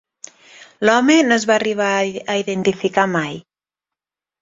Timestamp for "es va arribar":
1.37-1.91